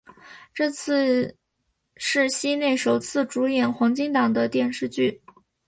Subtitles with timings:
[0.51, 1.37] 这次
[1.95, 5.21] 是西内首次主演黄金档的电视连续剧。